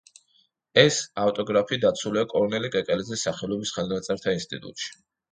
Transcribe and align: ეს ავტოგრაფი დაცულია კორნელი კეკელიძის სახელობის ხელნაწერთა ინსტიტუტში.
ეს 0.83 0.95
ავტოგრაფი 1.23 1.77
დაცულია 1.83 2.23
კორნელი 2.31 2.71
კეკელიძის 2.75 3.25
სახელობის 3.27 3.75
ხელნაწერთა 3.77 4.33
ინსტიტუტში. 4.39 4.91